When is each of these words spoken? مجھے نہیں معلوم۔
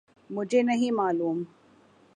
مجھے 0.29 0.61
نہیں 0.61 0.91
معلوم۔ 0.91 1.43